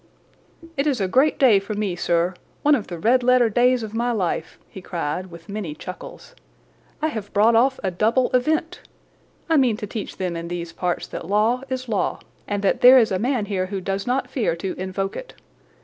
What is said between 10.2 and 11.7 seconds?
in these parts that law